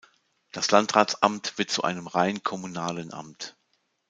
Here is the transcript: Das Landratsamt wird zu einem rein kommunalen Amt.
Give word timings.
Das 0.51 0.71
Landratsamt 0.71 1.59
wird 1.59 1.69
zu 1.69 1.83
einem 1.83 2.07
rein 2.07 2.41
kommunalen 2.41 3.13
Amt. 3.13 3.55